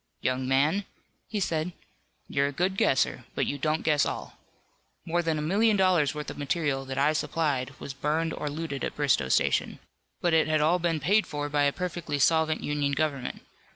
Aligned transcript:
"Young 0.21 0.47
man," 0.47 0.85
he 1.27 1.39
said, 1.39 1.73
"you're 2.27 2.47
a 2.47 2.51
good 2.51 2.75
guesser, 2.75 3.25
but 3.35 3.45
you 3.45 3.59
don't 3.59 3.83
guess 3.83 4.03
all. 4.03 4.39
More 5.05 5.21
than 5.21 5.37
a 5.37 5.43
million 5.43 5.77
dollars 5.77 6.15
worth 6.15 6.31
of 6.31 6.39
material 6.39 6.85
that 6.85 6.97
I 6.97 7.13
supplied 7.13 7.79
was 7.79 7.93
burned 7.93 8.33
or 8.33 8.49
looted 8.49 8.83
at 8.83 8.95
Bristoe 8.95 9.29
Station. 9.29 9.77
But 10.19 10.33
it 10.33 10.47
had 10.47 10.59
all 10.59 10.79
been 10.79 10.99
paid 10.99 11.27
for 11.27 11.49
by 11.49 11.65
a 11.65 11.71
perfectly 11.71 12.17
solvent 12.17 12.63
Union 12.63 12.93
government. 12.93 13.43